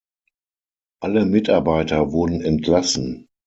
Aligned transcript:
Alle 1.03 1.25
Mitarbeiter 1.27 2.11
wurden 2.11 2.41
entlassen. 2.41 3.27